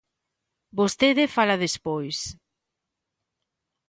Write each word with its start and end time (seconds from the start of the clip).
Vostede 0.79 1.25
fala 1.35 1.55
despois. 1.65 2.17